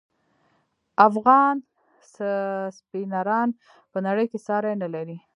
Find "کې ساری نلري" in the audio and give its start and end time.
4.31-5.17